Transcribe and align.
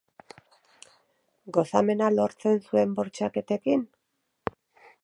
Gozamena 1.57 2.09
lortzen 2.15 2.59
zuen 2.71 2.97
bortxaketekin? 3.01 3.87